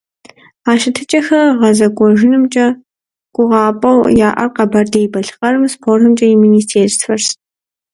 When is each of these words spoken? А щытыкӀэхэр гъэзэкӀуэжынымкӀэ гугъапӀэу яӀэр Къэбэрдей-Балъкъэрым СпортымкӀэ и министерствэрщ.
А 0.69 0.71
щытыкӀэхэр 0.79 1.47
гъэзэкӀуэжынымкӀэ 1.59 2.67
гугъапӀэу 3.35 3.99
яӀэр 4.27 4.49
Къэбэрдей-Балъкъэрым 4.55 5.63
СпортымкӀэ 5.73 6.25
и 6.33 6.35
министерствэрщ. 6.43 7.25